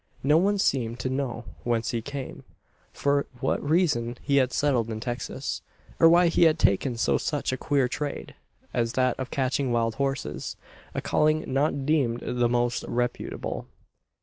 [0.23, 2.43] No one seemed to know whence he came;
[2.91, 5.61] for what reason he had settled in Texas;
[5.99, 8.33] or why he had taken to such a queer "trade,"
[8.73, 10.55] as that of catching wild horses
[10.95, 13.67] a calling not deemed the most reputable.